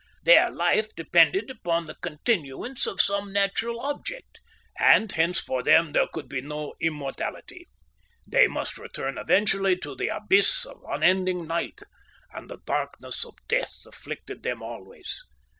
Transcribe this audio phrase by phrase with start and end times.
[0.23, 4.39] Their life depended upon the continuance of some natural object,
[4.79, 7.67] and hence for them there could be no immortality.
[8.25, 11.81] They must return eventually to the abyss of unending night,
[12.31, 15.21] and the darkness of death afflicted them always.